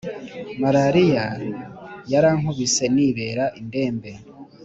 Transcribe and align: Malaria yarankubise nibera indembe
Malaria 0.61 1.25
yarankubise 2.11 2.83
nibera 2.95 3.45
indembe 3.59 4.11